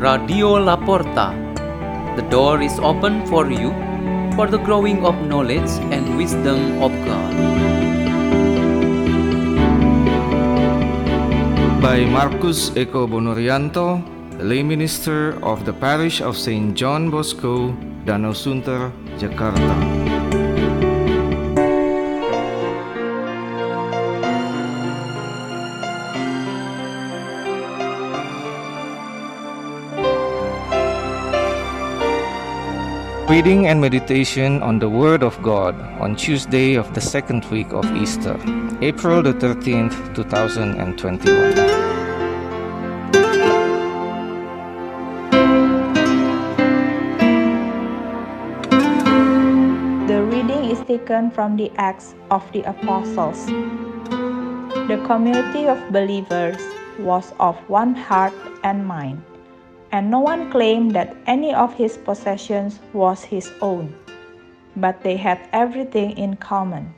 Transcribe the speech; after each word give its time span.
Radio 0.00 0.56
La 0.56 0.76
Porta. 0.80 1.36
The 2.16 2.24
door 2.32 2.62
is 2.62 2.78
open 2.80 3.26
for 3.26 3.52
you 3.52 3.68
for 4.34 4.46
the 4.48 4.56
growing 4.56 5.04
of 5.04 5.14
knowledge 5.28 5.68
and 5.92 6.16
wisdom 6.16 6.80
of 6.80 6.88
God. 7.04 7.34
By 11.84 12.08
Markus 12.08 12.70
Eko 12.70 13.04
Bonorianto, 13.04 14.00
lay 14.40 14.62
minister 14.62 15.36
of 15.44 15.66
the 15.66 15.74
parish 15.74 16.22
of 16.22 16.34
St. 16.34 16.72
John 16.72 17.10
Bosco, 17.10 17.76
Danau 18.08 18.32
Sunter, 18.32 18.88
Jakarta. 19.20 20.09
Reading 33.30 33.68
and 33.68 33.80
meditation 33.80 34.60
on 34.60 34.80
the 34.80 34.88
Word 34.90 35.22
of 35.22 35.40
God 35.40 35.78
on 36.02 36.16
Tuesday 36.16 36.74
of 36.74 36.92
the 36.94 37.00
second 37.00 37.44
week 37.46 37.70
of 37.70 37.86
Easter, 37.94 38.34
April 38.82 39.22
the 39.22 39.32
13th, 39.32 39.94
2021. 40.18 41.30
The 50.10 50.22
reading 50.26 50.64
is 50.66 50.82
taken 50.90 51.30
from 51.30 51.54
the 51.54 51.70
Acts 51.78 52.16
of 52.32 52.42
the 52.50 52.66
Apostles. 52.66 53.46
The 54.90 54.98
community 55.06 55.70
of 55.70 55.78
believers 55.92 56.58
was 56.98 57.32
of 57.38 57.54
one 57.70 57.94
heart 57.94 58.34
and 58.64 58.84
mind, 58.84 59.22
and 59.92 60.10
no 60.10 60.20
one 60.20 60.50
claimed 60.50 60.92
that 60.92 61.16
any 61.26 61.52
of 61.54 61.74
his 61.74 61.96
possessions 61.98 62.78
was 62.92 63.24
his 63.24 63.50
own, 63.60 63.94
but 64.76 65.02
they 65.02 65.16
had 65.16 65.38
everything 65.52 66.16
in 66.16 66.36
common. 66.36 66.94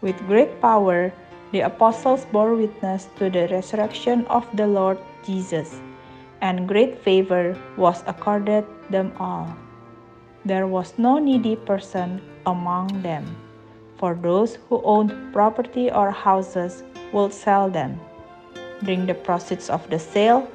With 0.00 0.26
great 0.26 0.60
power, 0.60 1.12
the 1.52 1.60
apostles 1.60 2.24
bore 2.32 2.54
witness 2.54 3.08
to 3.16 3.30
the 3.30 3.48
resurrection 3.48 4.26
of 4.26 4.44
the 4.56 4.66
Lord 4.66 4.98
Jesus, 5.24 5.80
and 6.40 6.68
great 6.68 6.98
favor 7.02 7.56
was 7.76 8.02
accorded 8.06 8.64
them 8.90 9.12
all. 9.18 9.54
There 10.44 10.66
was 10.66 10.94
no 10.96 11.18
needy 11.18 11.56
person 11.56 12.20
among 12.46 13.02
them, 13.02 13.24
for 13.98 14.14
those 14.14 14.58
who 14.68 14.80
owned 14.84 15.12
property 15.32 15.90
or 15.90 16.10
houses 16.10 16.84
would 17.12 17.32
sell 17.32 17.68
them, 17.68 18.00
bring 18.82 19.06
the 19.06 19.14
proceeds 19.14 19.68
of 19.70 19.88
the 19.90 19.98
sale, 19.98 20.48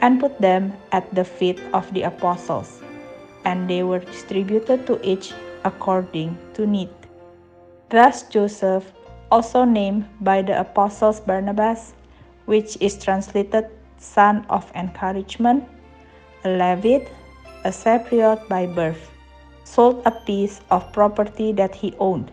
and 0.00 0.20
put 0.20 0.38
them 0.40 0.72
at 0.92 1.08
the 1.14 1.24
feet 1.24 1.60
of 1.72 1.92
the 1.94 2.02
apostles, 2.02 2.82
and 3.44 3.68
they 3.68 3.82
were 3.82 4.00
distributed 4.00 4.86
to 4.86 5.00
each 5.06 5.32
according 5.64 6.36
to 6.54 6.66
need. 6.66 6.90
Thus 7.88 8.24
Joseph, 8.28 8.92
also 9.30 9.64
named 9.64 10.06
by 10.20 10.42
the 10.42 10.58
apostles 10.58 11.20
Barnabas, 11.20 11.94
which 12.46 12.76
is 12.80 12.98
translated 12.98 13.66
son 13.98 14.46
of 14.50 14.70
encouragement, 14.74 15.64
a 16.44 16.48
Levite, 16.48 17.10
a 17.64 17.70
Cypriot 17.70 18.48
by 18.48 18.66
birth, 18.66 19.10
sold 19.64 20.02
a 20.06 20.12
piece 20.12 20.60
of 20.70 20.92
property 20.92 21.52
that 21.52 21.74
he 21.74 21.94
owned, 21.98 22.30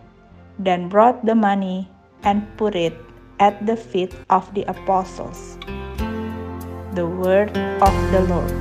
then 0.58 0.88
brought 0.88 1.24
the 1.26 1.34
money 1.34 1.90
and 2.22 2.46
put 2.56 2.74
it 2.74 2.94
at 3.40 3.66
the 3.66 3.76
feet 3.76 4.14
of 4.30 4.46
the 4.54 4.62
apostles. 4.70 5.58
The 6.94 7.04
word 7.04 7.50
of 7.82 8.12
the 8.12 8.20
Lord. 8.20 8.52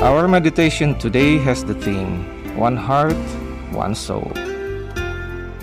Our 0.00 0.26
meditation 0.26 0.98
today 0.98 1.36
has 1.36 1.62
the 1.66 1.74
theme 1.74 2.24
One 2.56 2.78
Heart, 2.78 3.12
One 3.72 3.94
Soul. 3.94 4.32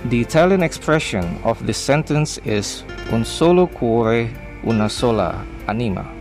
The 0.05 0.21
Italian 0.21 0.61
expression 0.61 1.41
of 1.43 1.65
this 1.65 1.79
sentence 1.79 2.37
is 2.45 2.83
Un 3.11 3.25
solo 3.25 3.65
cuore, 3.65 4.29
una 4.67 4.87
sola 4.87 5.43
anima, 5.67 6.20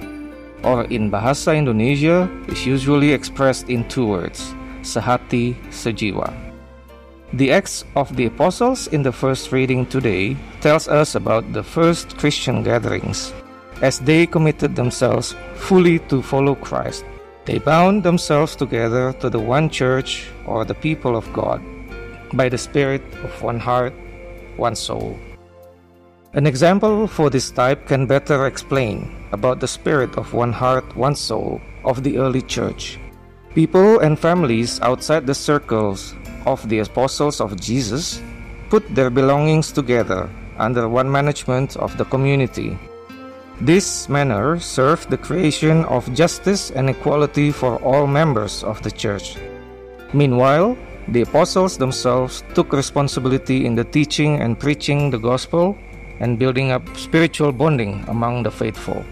or 0.63 0.85
in 0.85 1.11
Bahasa 1.11 1.57
Indonesia 1.57 2.29
is 2.49 2.67
usually 2.67 3.13
expressed 3.13 3.69
in 3.69 3.89
two 3.89 4.07
words, 4.07 4.55
sehati 4.83 5.57
sejiwa. 5.71 6.33
The 7.33 7.53
Acts 7.53 7.85
of 7.95 8.17
the 8.17 8.27
Apostles 8.27 8.89
in 8.89 9.03
the 9.03 9.13
first 9.13 9.53
reading 9.53 9.87
today 9.87 10.37
tells 10.61 10.89
us 10.89 11.15
about 11.15 11.53
the 11.53 11.63
first 11.63 12.19
Christian 12.19 12.63
gatherings 12.63 13.33
as 13.83 14.01
they 14.01 14.27
committed 14.27 14.75
themselves 14.75 15.35
fully 15.55 16.01
to 16.11 16.23
follow 16.23 16.55
Christ. 16.55 17.05
They 17.47 17.59
bound 17.59 18.03
themselves 18.03 18.57
together 18.57 19.13
to 19.21 19.31
the 19.31 19.39
one 19.39 19.71
church 19.71 20.29
or 20.45 20.65
the 20.65 20.75
people 20.75 21.17
of 21.17 21.33
God 21.33 21.63
by 22.35 22.49
the 22.49 22.59
Spirit 22.59 23.03
of 23.25 23.43
one 23.43 23.59
heart, 23.59 23.95
one 24.57 24.75
soul. 24.75 25.17
An 26.35 26.47
example 26.47 27.07
for 27.07 27.31
this 27.31 27.51
type 27.51 27.87
can 27.87 28.07
better 28.07 28.47
explain 28.47 29.20
about 29.33 29.61
the 29.61 29.69
spirit 29.69 30.17
of 30.17 30.33
one 30.33 30.53
heart, 30.53 30.85
one 30.97 31.15
soul 31.15 31.61
of 31.85 32.03
the 32.03 32.19
early 32.19 32.43
church. 32.43 32.99
People 33.55 33.99
and 34.01 34.19
families 34.19 34.81
outside 34.81 35.27
the 35.27 35.35
circles 35.35 36.15
of 36.47 36.69
the 36.69 36.79
apostles 36.79 37.41
of 37.41 37.61
Jesus 37.61 38.23
put 38.69 38.87
their 38.95 39.11
belongings 39.11 39.73
together 39.73 40.31
under 40.59 40.89
one 40.89 41.11
management 41.11 41.77
of 41.77 41.97
the 41.99 42.05
community. 42.05 42.79
This 43.61 44.09
manner 44.09 44.59
served 44.59 45.11
the 45.11 45.19
creation 45.19 45.85
of 45.85 46.13
justice 46.15 46.71
and 46.71 46.89
equality 46.89 47.51
for 47.51 47.77
all 47.83 48.07
members 48.07 48.65
of 48.65 48.81
the 48.83 48.91
church. 48.91 49.37
Meanwhile, 50.15 50.79
the 51.09 51.23
apostles 51.23 51.77
themselves 51.77 52.45
took 52.55 52.73
responsibility 52.73 53.67
in 53.67 53.75
the 53.75 53.85
teaching 53.85 54.41
and 54.41 54.59
preaching 54.59 55.11
the 55.11 55.19
gospel 55.19 55.77
and 56.21 56.39
building 56.39 56.71
up 56.71 56.87
spiritual 56.97 57.53
bonding 57.53 58.05
among 58.09 58.45
the 58.45 58.51
faithful. 58.51 59.05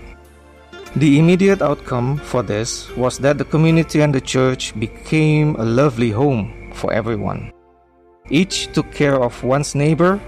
The 0.97 1.19
immediate 1.19 1.61
outcome 1.61 2.17
for 2.17 2.43
this 2.43 2.89
was 2.97 3.19
that 3.19 3.37
the 3.37 3.45
community 3.45 4.01
and 4.01 4.15
the 4.15 4.21
church 4.21 4.73
became 4.81 5.55
a 5.57 5.65
lovely 5.65 6.11
home 6.11 6.73
for 6.73 6.93
everyone. 6.93 7.53
Each 8.31 8.73
took 8.73 8.91
care 8.93 9.23
of 9.23 9.45
one's 9.45 9.75
neighbor 9.75 10.19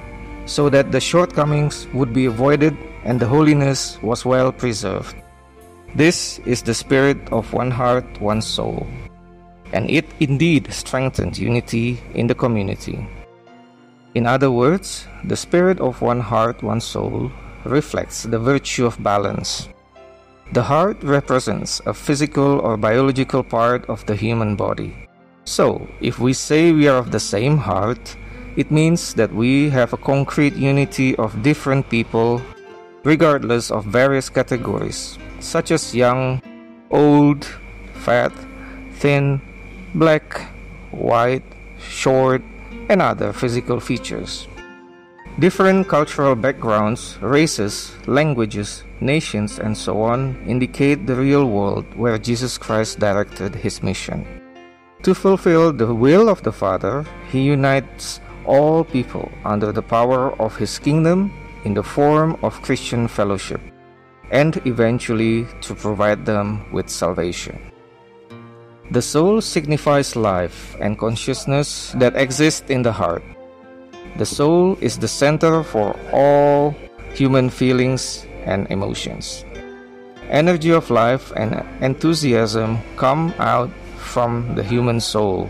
so 0.45 0.69
that 0.69 0.93
the 0.93 1.01
shortcomings 1.01 1.89
would 1.95 2.13
be 2.13 2.27
avoided 2.27 2.77
and 3.05 3.19
the 3.19 3.27
holiness 3.27 3.99
was 4.03 4.25
well 4.25 4.53
preserved. 4.53 5.17
This 5.95 6.39
is 6.45 6.63
the 6.63 6.75
spirit 6.75 7.19
of 7.33 7.53
one 7.53 7.71
heart, 7.71 8.21
one 8.21 8.43
soul, 8.43 8.87
and 9.73 9.91
it 9.91 10.05
indeed 10.21 10.73
strengthened 10.73 11.39
unity 11.39 12.01
in 12.15 12.27
the 12.27 12.35
community. 12.35 13.09
In 14.15 14.27
other 14.27 14.51
words, 14.51 15.07
the 15.25 15.37
spirit 15.37 15.81
of 15.81 16.03
one 16.03 16.21
heart, 16.21 16.63
one 16.63 16.81
soul 16.81 17.33
reflects 17.65 18.25
the 18.25 18.39
virtue 18.39 18.87
of 18.87 19.03
balance. 19.03 19.69
The 20.53 20.65
heart 20.65 20.99
represents 21.05 21.81
a 21.87 21.95
physical 21.95 22.59
or 22.59 22.77
biological 22.77 23.45
part 23.45 23.87
of 23.89 24.05
the 24.07 24.17
human 24.17 24.57
body. 24.57 25.07
So, 25.45 25.87
if 26.01 26.19
we 26.19 26.33
say 26.33 26.73
we 26.73 26.89
are 26.89 26.99
of 26.99 27.13
the 27.13 27.21
same 27.21 27.57
heart, 27.57 28.17
it 28.57 28.73
means 28.73 29.15
that 29.15 29.33
we 29.33 29.71
have 29.71 29.93
a 29.93 29.97
concrete 30.03 30.57
unity 30.57 31.15
of 31.17 31.45
different 31.45 31.89
people, 31.89 32.43
regardless 33.05 33.71
of 33.71 33.85
various 33.85 34.29
categories, 34.29 35.19
such 35.39 35.71
as 35.71 35.95
young, 35.95 36.43
old, 36.91 37.47
fat, 37.95 38.33
thin, 38.99 39.41
black, 39.95 40.51
white, 40.91 41.47
short, 41.79 42.43
and 42.89 43.01
other 43.01 43.33
physical 43.33 43.79
features. 43.79 44.49
Different 45.39 45.87
cultural 45.87 46.35
backgrounds, 46.35 47.19
races, 47.23 47.95
languages, 48.09 48.83
nations, 49.01 49.59
and 49.59 49.77
so 49.77 50.03
on 50.03 50.37
indicate 50.47 51.07
the 51.07 51.17
real 51.17 51.49
world 51.49 51.85
where 51.97 52.19
Jesus 52.19 52.59
Christ 52.59 52.99
directed 52.99 53.55
his 53.55 53.83
mission. 53.83 54.27
To 55.03 55.15
fulfill 55.15 55.73
the 55.73 55.95
will 55.95 56.29
of 56.29 56.43
the 56.43 56.53
Father, 56.53 57.05
he 57.31 57.41
unites 57.41 58.21
all 58.45 58.85
people 58.85 59.31
under 59.45 59.73
the 59.73 59.83
power 59.83 60.33
of 60.41 60.57
his 60.57 60.79
kingdom 60.79 61.33
in 61.65 61.75
the 61.75 61.83
form 61.83 62.37
of 62.43 62.61
Christian 62.63 63.09
fellowship, 63.09 63.61
and 64.31 64.61
eventually 64.67 65.47
to 65.63 65.75
provide 65.75 66.25
them 66.27 66.65
with 66.73 66.89
salvation. 66.89 67.59
The 68.91 69.03
soul 69.03 69.41
signifies 69.41 70.17
life 70.17 70.77
and 70.81 70.99
consciousness 70.99 71.93
that 71.97 72.17
exist 72.17 72.71
in 72.71 72.83
the 72.83 72.93
heart. 72.93 73.23
The 74.17 74.27
soul 74.27 74.77
is 74.81 74.99
the 74.99 75.07
center 75.07 75.63
for 75.63 75.95
all 76.13 76.75
human 77.15 77.51
feelings 77.51 78.27
and 78.47 78.67
emotions. 78.71 79.45
Energy 80.29 80.71
of 80.71 80.91
life 80.91 81.33
and 81.37 81.65
enthusiasm 81.83 82.79
come 82.97 83.35
out 83.39 83.71
from 83.97 84.55
the 84.55 84.63
human 84.63 85.01
soul. 85.01 85.49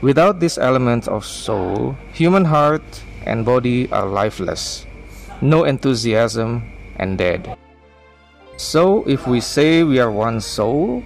Without 0.00 0.40
this 0.40 0.58
element 0.58 1.06
of 1.06 1.24
soul, 1.24 1.96
human 2.12 2.44
heart 2.44 2.82
and 3.26 3.44
body 3.44 3.90
are 3.92 4.06
lifeless, 4.06 4.86
no 5.40 5.64
enthusiasm, 5.64 6.62
and 6.96 7.16
dead. 7.18 7.56
So, 8.56 9.04
if 9.06 9.26
we 9.26 9.40
say 9.40 9.82
we 9.82 9.98
are 9.98 10.10
one 10.10 10.40
soul, 10.40 11.02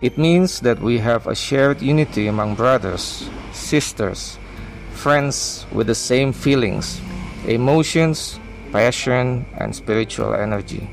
it 0.00 0.18
means 0.18 0.60
that 0.60 0.80
we 0.80 0.98
have 0.98 1.26
a 1.26 1.34
shared 1.34 1.80
unity 1.80 2.26
among 2.26 2.56
brothers, 2.56 3.28
sisters, 3.52 4.38
friends 4.92 5.66
with 5.72 5.86
the 5.86 5.94
same 5.94 6.32
feelings, 6.32 7.00
emotions, 7.46 8.38
passion, 8.74 9.46
and 9.58 9.70
spiritual 9.70 10.34
energy. 10.34 10.90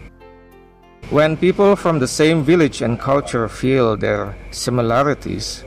When 1.09 1.35
people 1.35 1.75
from 1.75 1.97
the 1.97 2.07
same 2.07 2.43
village 2.43 2.83
and 2.83 2.99
culture 2.99 3.49
feel 3.49 3.97
their 3.97 4.37
similarities, 4.51 5.65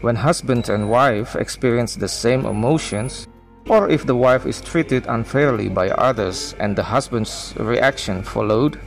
when 0.00 0.16
husband 0.16 0.70
and 0.70 0.88
wife 0.88 1.36
experience 1.36 1.94
the 1.94 2.08
same 2.08 2.46
emotions, 2.46 3.28
or 3.68 3.90
if 3.90 4.06
the 4.06 4.16
wife 4.16 4.46
is 4.46 4.62
treated 4.62 5.04
unfairly 5.06 5.68
by 5.68 5.90
others 5.90 6.56
and 6.58 6.74
the 6.74 6.82
husband's 6.82 7.52
reaction 7.58 8.22
followed, 8.22 8.80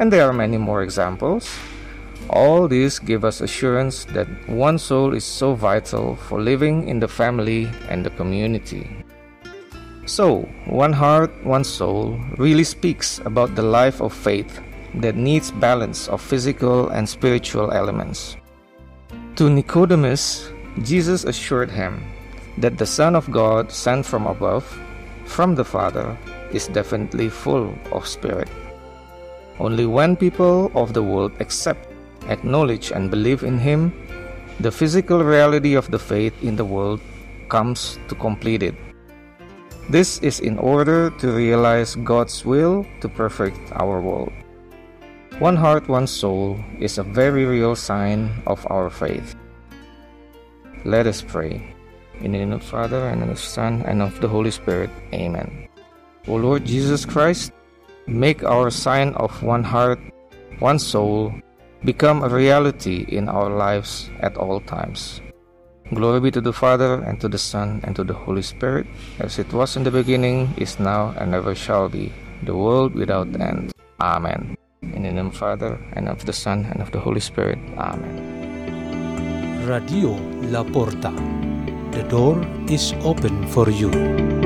and 0.00 0.12
there 0.12 0.26
are 0.26 0.34
many 0.34 0.58
more 0.58 0.82
examples, 0.82 1.54
all 2.30 2.66
these 2.66 2.98
give 2.98 3.24
us 3.24 3.40
assurance 3.40 4.06
that 4.06 4.26
one 4.48 4.76
soul 4.76 5.14
is 5.14 5.24
so 5.24 5.54
vital 5.54 6.16
for 6.16 6.42
living 6.42 6.88
in 6.88 6.98
the 6.98 7.06
family 7.06 7.70
and 7.88 8.04
the 8.04 8.10
community. 8.10 9.04
So, 10.06 10.48
one 10.66 10.92
heart, 10.92 11.30
one 11.44 11.64
soul 11.64 12.18
really 12.36 12.64
speaks 12.64 13.20
about 13.24 13.54
the 13.54 13.62
life 13.62 14.00
of 14.00 14.12
faith 14.12 14.60
that 14.96 15.16
needs 15.16 15.50
balance 15.50 16.08
of 16.08 16.20
physical 16.20 16.88
and 16.88 17.08
spiritual 17.08 17.70
elements. 17.72 18.36
To 19.36 19.48
Nicodemus, 19.48 20.50
Jesus 20.82 21.24
assured 21.24 21.70
him 21.70 22.02
that 22.58 22.78
the 22.78 22.86
Son 22.86 23.16
of 23.16 23.30
God 23.30 23.72
sent 23.72 24.04
from 24.04 24.26
above, 24.26 24.64
from 25.24 25.54
the 25.54 25.64
Father, 25.64 26.16
is 26.52 26.68
definitely 26.68 27.28
full 27.28 27.74
of 27.92 28.06
spirit. 28.06 28.48
Only 29.58 29.86
when 29.86 30.16
people 30.16 30.70
of 30.74 30.92
the 30.92 31.02
world 31.02 31.32
accept, 31.40 31.88
acknowledge, 32.28 32.90
and 32.90 33.10
believe 33.10 33.42
in 33.42 33.58
Him, 33.58 33.92
the 34.60 34.70
physical 34.72 35.24
reality 35.24 35.74
of 35.74 35.90
the 35.90 35.98
faith 35.98 36.34
in 36.42 36.56
the 36.56 36.64
world 36.64 37.00
comes 37.48 37.98
to 38.08 38.14
complete 38.14 38.62
it. 38.62 38.91
This 39.92 40.24
is 40.24 40.40
in 40.40 40.56
order 40.56 41.12
to 41.20 41.36
realize 41.36 42.00
God's 42.00 42.48
will 42.48 42.88
to 43.04 43.12
perfect 43.12 43.60
our 43.76 44.00
world. 44.00 44.32
One 45.36 45.52
heart, 45.52 45.84
one 45.84 46.08
soul 46.08 46.56
is 46.80 46.96
a 46.96 47.04
very 47.04 47.44
real 47.44 47.76
sign 47.76 48.32
of 48.48 48.64
our 48.72 48.88
faith. 48.88 49.36
Let 50.88 51.04
us 51.04 51.20
pray. 51.20 51.76
In 52.24 52.32
the 52.32 52.40
name 52.40 52.56
of 52.56 52.64
the 52.64 52.72
Father, 52.72 53.04
and 53.04 53.20
of 53.20 53.28
the 53.28 53.36
Son, 53.36 53.84
and 53.84 54.00
of 54.00 54.16
the 54.24 54.32
Holy 54.32 54.50
Spirit. 54.50 54.88
Amen. 55.12 55.68
O 56.24 56.40
Lord 56.40 56.64
Jesus 56.64 57.04
Christ, 57.04 57.52
make 58.08 58.42
our 58.48 58.72
sign 58.72 59.12
of 59.20 59.42
one 59.44 59.62
heart, 59.62 60.00
one 60.64 60.78
soul, 60.78 61.36
become 61.84 62.24
a 62.24 62.32
reality 62.32 63.04
in 63.12 63.28
our 63.28 63.52
lives 63.52 64.08
at 64.24 64.40
all 64.40 64.64
times. 64.64 65.20
Glory 65.92 66.20
be 66.20 66.30
to 66.30 66.40
the 66.40 66.52
Father, 66.56 67.04
and 67.04 67.20
to 67.20 67.28
the 67.28 67.36
Son, 67.36 67.80
and 67.84 67.94
to 67.94 68.02
the 68.02 68.14
Holy 68.14 68.40
Spirit, 68.40 68.86
as 69.20 69.38
it 69.38 69.52
was 69.52 69.76
in 69.76 69.84
the 69.84 69.90
beginning, 69.90 70.48
is 70.56 70.80
now, 70.80 71.12
and 71.20 71.34
ever 71.34 71.54
shall 71.54 71.88
be, 71.88 72.10
the 72.44 72.56
world 72.56 72.94
without 72.94 73.28
end. 73.36 73.72
Amen. 74.00 74.56
In 74.80 75.02
the 75.04 75.12
name 75.12 75.26
of 75.26 75.32
the 75.32 75.38
Father, 75.38 75.78
and 75.92 76.08
of 76.08 76.24
the 76.24 76.32
Son, 76.32 76.64
and 76.72 76.80
of 76.80 76.90
the 76.92 77.00
Holy 77.00 77.20
Spirit. 77.20 77.58
Amen. 77.76 79.68
Radio 79.68 80.16
La 80.48 80.64
Porta. 80.64 81.12
The 81.92 82.08
door 82.08 82.40
is 82.72 82.96
open 83.04 83.46
for 83.48 83.68
you. 83.68 84.41